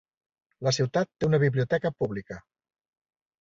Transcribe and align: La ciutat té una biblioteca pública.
La 0.67 0.71
ciutat 0.77 1.09
té 1.17 1.29
una 1.29 1.41
biblioteca 1.43 1.93
pública. 2.01 2.39